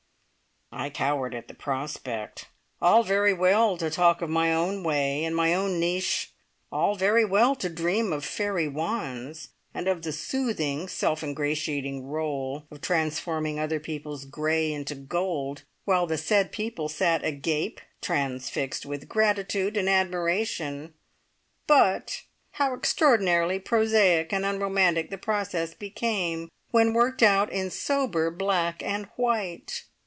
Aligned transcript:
I 0.73 0.89
cowered 0.89 1.35
at 1.35 1.49
the 1.49 1.53
prospect. 1.53 2.47
All 2.81 3.03
very 3.03 3.33
well 3.33 3.75
to 3.75 3.89
talk 3.89 4.21
of 4.21 4.29
my 4.29 4.53
own 4.53 4.83
way, 4.83 5.25
and 5.25 5.35
my 5.35 5.53
own 5.53 5.81
niche, 5.81 6.31
all 6.71 6.95
very 6.95 7.25
well 7.25 7.55
to 7.55 7.67
dream 7.67 8.13
of 8.13 8.23
fairy 8.23 8.69
wands, 8.69 9.49
and 9.73 9.89
of 9.89 10.01
the 10.03 10.13
soothing, 10.13 10.87
self 10.87 11.23
ingratiating 11.25 12.05
role 12.07 12.67
of 12.71 12.79
transforming 12.79 13.59
other 13.59 13.81
people's 13.81 14.23
grey 14.23 14.71
into 14.71 14.95
gold, 14.95 15.63
while 15.83 16.07
the 16.07 16.17
said 16.17 16.53
people 16.53 16.87
sat 16.87 17.21
agape, 17.25 17.81
transfixed 18.01 18.85
with 18.85 19.09
gratitude 19.09 19.75
and 19.75 19.89
admiration, 19.89 20.93
but 21.67 22.23
how 22.51 22.73
extraordinarily 22.73 23.59
prosaic 23.59 24.31
and 24.31 24.45
unromantic 24.45 25.09
the 25.09 25.17
process 25.17 25.73
became 25.73 26.49
when 26.71 26.93
worked 26.93 27.21
out 27.21 27.51
in 27.51 27.69
sober 27.69 28.31
black 28.31 28.81
and 28.81 29.07
white. 29.17 29.83